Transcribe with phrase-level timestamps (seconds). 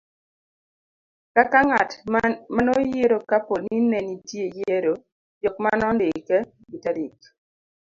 [1.35, 1.89] kaka ngat
[2.55, 4.93] manoyiero ka po ni nenitie yiero,
[5.41, 6.37] jok manondike
[6.69, 7.19] gi tarik